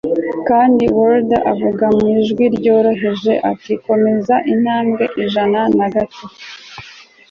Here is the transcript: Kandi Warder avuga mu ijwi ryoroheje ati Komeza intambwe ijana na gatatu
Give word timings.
Kandi 0.47 0.83
Warder 0.97 1.41
avuga 1.53 1.85
mu 1.95 2.03
ijwi 2.17 2.43
ryoroheje 2.55 3.33
ati 3.51 3.71
Komeza 3.85 4.35
intambwe 4.53 5.03
ijana 5.23 5.59
na 5.77 5.87
gatatu 5.93 6.21